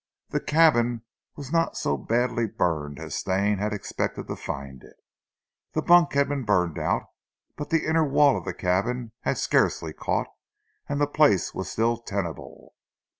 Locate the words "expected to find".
3.71-4.81